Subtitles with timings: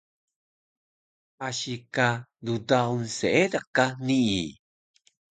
[1.47, 2.07] asi ka
[2.47, 4.41] ddaun seediq ka nii